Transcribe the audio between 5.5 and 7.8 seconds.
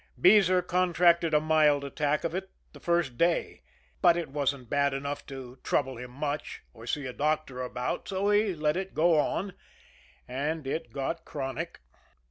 trouble him much, or see a doctor